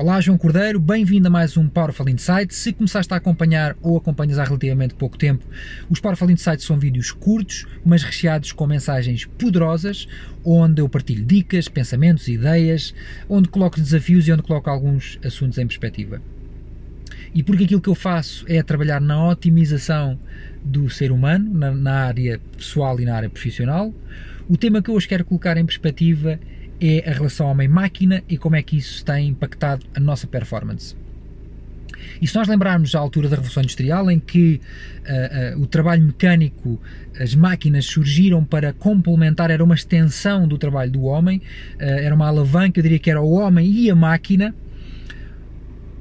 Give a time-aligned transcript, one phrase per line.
[0.00, 2.54] Olá, João Cordeiro, bem-vindo a mais um Powerful Insight.
[2.54, 5.44] Se começaste a acompanhar ou acompanhas há relativamente pouco tempo,
[5.90, 10.08] os Powerful Insights são vídeos curtos, mas recheados com mensagens poderosas,
[10.42, 12.94] onde eu partilho dicas, pensamentos, ideias,
[13.28, 16.22] onde coloco desafios e onde coloco alguns assuntos em perspectiva.
[17.34, 20.18] E porque aquilo que eu faço é trabalhar na otimização
[20.64, 23.92] do ser humano, na, na área pessoal e na área profissional,
[24.48, 26.40] o tema que eu hoje quero colocar em perspectiva é
[27.06, 30.94] a relação homem-máquina e como é que isso tem impactado a nossa performance.
[32.20, 34.60] E se nós lembrarmos a altura da Revolução Industrial, em que
[35.54, 36.80] uh, uh, o trabalho mecânico,
[37.18, 41.38] as máquinas surgiram para complementar, era uma extensão do trabalho do homem,
[41.76, 44.54] uh, era uma alavanca, eu diria que era o homem e a máquina,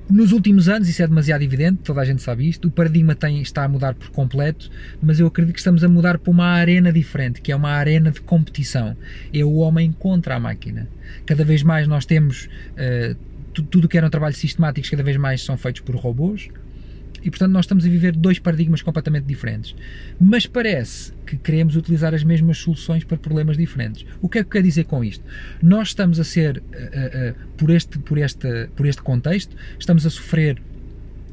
[0.10, 3.42] nos últimos anos, isso é demasiado evidente, toda a gente sabe isto, o paradigma tem,
[3.42, 4.70] está a mudar por completo,
[5.02, 8.12] mas eu acredito que estamos a mudar para uma arena diferente, que é uma arena
[8.12, 8.98] de competição.
[9.32, 10.90] É o homem contra a máquina.
[11.26, 13.16] Cada vez mais nós temos uh,
[13.54, 16.50] tudo o que eram trabalhos sistemáticos, cada vez mais são feitos por robôs,
[17.24, 19.76] e portanto nós estamos a viver dois paradigmas completamente diferentes.
[20.20, 24.06] Mas parece que queremos utilizar as mesmas soluções para problemas diferentes.
[24.22, 25.24] O que é que quer dizer com isto?
[25.62, 30.10] Nós estamos a ser, uh, uh, por, este, por, este, por este contexto, estamos a
[30.10, 30.62] sofrer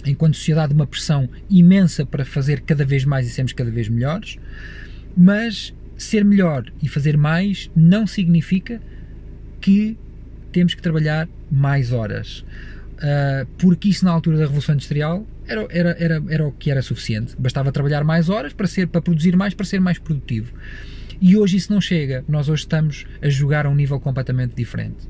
[0.05, 4.39] enquanto sociedade uma pressão imensa para fazer cada vez mais e sermos cada vez melhores,
[5.17, 8.81] mas ser melhor e fazer mais não significa
[9.61, 9.97] que
[10.53, 12.45] temos que trabalhar mais horas.
[12.97, 16.81] Uh, porque isso na altura da Revolução Industrial era, era, era, era o que era
[16.83, 17.35] suficiente.
[17.39, 20.53] Bastava trabalhar mais horas para, ser, para produzir mais, para ser mais produtivo.
[21.21, 22.25] E hoje isso não chega.
[22.29, 25.09] Nós hoje estamos a jogar a um nível completamente diferente.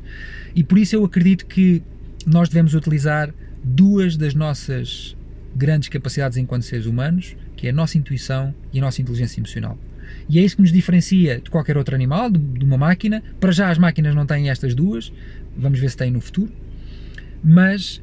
[0.54, 1.82] E por isso eu acredito que
[2.26, 5.16] nós devemos utilizar duas das nossas
[5.54, 9.78] grandes capacidades enquanto seres humanos, que é a nossa intuição e a nossa inteligência emocional.
[10.28, 13.22] E é isso que nos diferencia de qualquer outro animal, de, de uma máquina.
[13.40, 15.12] Para já as máquinas não têm estas duas,
[15.56, 16.52] vamos ver se têm no futuro.
[17.48, 18.02] Mas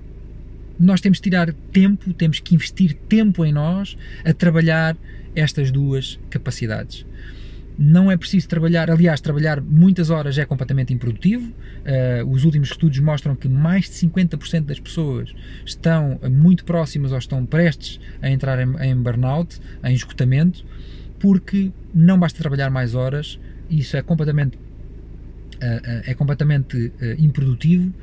[0.79, 4.95] nós temos que tirar tempo, temos que investir tempo em nós a trabalhar
[5.35, 7.05] estas duas capacidades.
[7.77, 11.51] Não é preciso trabalhar, aliás, trabalhar muitas horas é completamente improdutivo.
[11.51, 15.33] Uh, os últimos estudos mostram que mais de 50% das pessoas
[15.65, 20.63] estão muito próximas ou estão prestes a entrar em, em burnout, em esgotamento,
[21.19, 23.39] porque não basta trabalhar mais horas,
[23.69, 24.57] isso é completamente,
[26.05, 27.93] é completamente improdutivo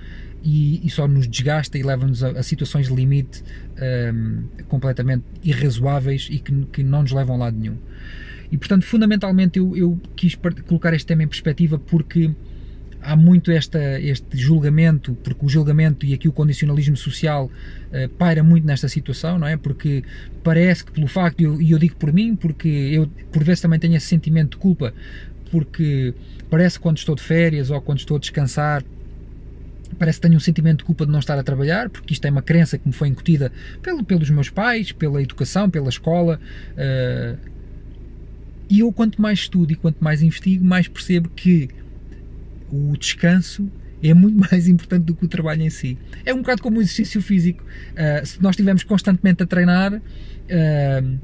[0.43, 3.43] e, e, só nos desgasta e leva-nos a, a, situações de limite
[4.15, 7.77] um, completamente irrazoáveis e que, que, não nos levam a lado nenhum.
[8.51, 12.35] E portanto, fundamentalmente, eu, eu quis colocar este tema em perspectiva porque
[13.03, 18.43] há muito esta, este julgamento, porque o julgamento e aqui o condicionalismo social uh, paira
[18.43, 19.57] muito nesta situação, não é?
[19.57, 20.03] Porque
[20.43, 23.79] parece que pelo facto, e eu, eu, digo por mim, porque eu por vezes também
[23.79, 24.93] tenho esse sentimento de culpa,
[25.51, 26.15] porque
[26.49, 28.85] parece que quando estou de férias ou quando estou a descansar
[29.99, 32.31] parece que tenho um sentimento de culpa de não estar a trabalhar, porque isto é
[32.31, 33.53] uma crença que me foi incutida
[33.83, 36.41] pelo, pelos meus pais, pela educação, pela escola.
[36.73, 37.39] Uh,
[38.69, 41.69] e eu, quanto mais estudo e quanto mais investigo, mais percebo que
[42.71, 43.69] o descanso
[44.03, 45.99] é muito mais importante do que o trabalho em si.
[46.25, 47.63] É um bocado como o exercício físico.
[47.93, 51.19] Uh, se nós estivermos constantemente a treinar, uh,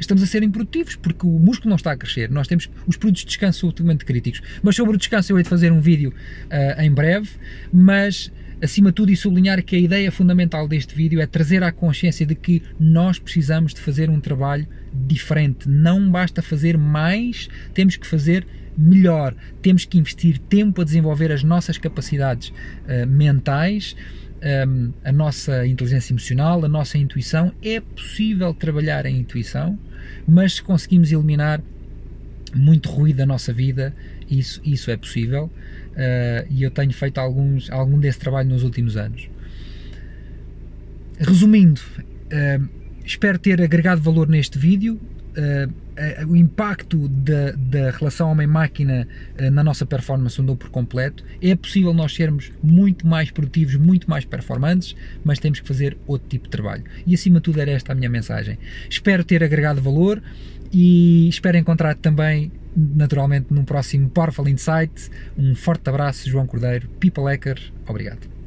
[0.00, 2.30] estamos a ser improdutivos porque o músculo não está a crescer.
[2.30, 4.42] Nós temos os períodos de descanso ultimamente críticos.
[4.62, 6.12] Mas sobre o descanso eu hei de fazer um vídeo
[6.46, 7.30] uh, em breve,
[7.72, 11.72] mas acima de tudo e sublinhar que a ideia fundamental deste vídeo é trazer à
[11.72, 15.68] consciência de que nós precisamos de fazer um trabalho diferente.
[15.68, 18.46] Não basta fazer mais, temos que fazer
[18.80, 19.34] melhor.
[19.62, 23.94] Temos que investir tempo a desenvolver as nossas capacidades uh, mentais
[24.42, 27.52] um, a nossa inteligência emocional, a nossa intuição.
[27.62, 29.78] É possível trabalhar em intuição,
[30.26, 31.60] mas se conseguimos eliminar
[32.54, 33.94] muito ruído da nossa vida,
[34.28, 35.50] isso, isso é possível.
[35.90, 39.28] Uh, e eu tenho feito alguns, algum desse trabalho nos últimos anos.
[41.18, 42.68] Resumindo, uh,
[43.04, 44.98] espero ter agregado valor neste vídeo.
[45.30, 45.90] Uh,
[46.28, 49.06] o impacto da, da relação homem-máquina
[49.38, 51.24] uh, na nossa performance andou por completo.
[51.42, 56.28] É possível nós sermos muito mais produtivos, muito mais performantes, mas temos que fazer outro
[56.28, 56.84] tipo de trabalho.
[57.06, 58.58] E acima de tudo era esta a minha mensagem.
[58.88, 60.22] Espero ter agregado valor
[60.72, 65.10] e espero encontrar também naturalmente num próximo Powerful Insight.
[65.36, 68.39] Um forte abraço, João Cordeiro, People Hacker, obrigado.